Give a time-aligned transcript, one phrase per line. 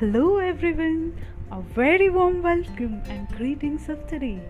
[0.00, 1.14] Hello, everyone.
[1.52, 4.40] A very warm welcome and greetings of today.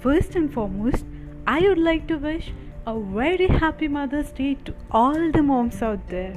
[0.00, 1.04] First and foremost,
[1.46, 2.50] I would like to wish
[2.86, 6.32] a very happy Mother's Day to all the moms out there.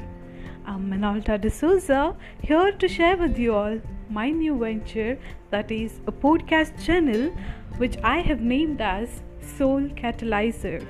[0.66, 5.18] I'm Minalta D'Souza here to share with you all my new venture
[5.52, 7.32] that is a podcast channel
[7.78, 9.22] which I have named as
[9.56, 10.86] Soul Catalyser.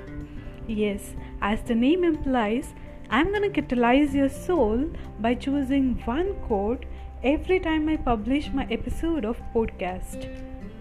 [0.68, 1.14] Yes,
[1.44, 2.74] as the name implies,
[3.12, 6.88] I'm gonna catalyze your soul by choosing one quote
[7.22, 10.26] every time I publish my episode of podcast.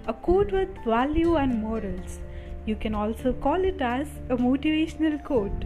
[0.06, 2.20] A quote with value and morals.
[2.64, 5.64] You can also call it as a motivational quote.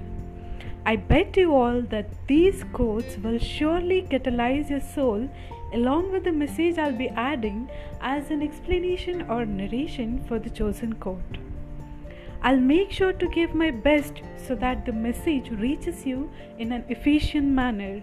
[0.87, 5.29] I bet you all that these quotes will surely catalyze your soul
[5.75, 7.69] along with the message I'll be adding
[8.01, 11.37] as an explanation or narration for the chosen quote.
[12.43, 16.85] I'll make sure to give my best so that the message reaches you in an
[16.89, 18.03] efficient manner.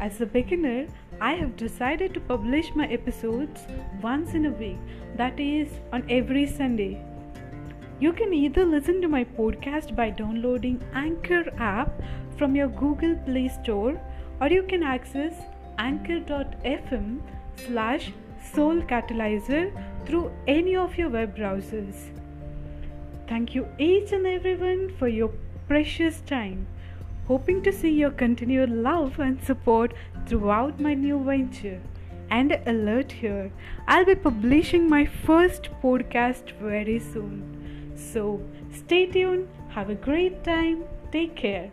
[0.00, 0.86] As a beginner,
[1.20, 3.66] I have decided to publish my episodes
[4.02, 4.78] once in a week,
[5.16, 7.02] that is, on every Sunday.
[7.98, 12.02] You can either listen to my podcast by downloading Anchor app
[12.36, 13.98] from your Google Play Store
[14.40, 15.34] or you can access
[15.78, 17.20] anchor.fm
[17.56, 18.12] slash
[18.52, 19.72] soul catalyser
[20.04, 21.96] through any of your web browsers.
[23.26, 25.32] Thank you each and everyone for your
[25.66, 26.66] precious time
[27.26, 29.92] hoping to see your continued love and support
[30.26, 31.80] throughout my new venture.
[32.30, 33.50] And alert here,
[33.86, 37.92] I'll be publishing my first podcast very soon.
[37.94, 38.40] So
[38.72, 41.70] stay tuned, have a great time, take care.